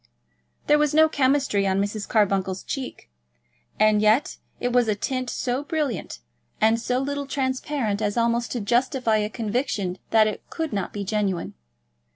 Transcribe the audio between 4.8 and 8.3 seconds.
a tint so brilliant and so little transparent, as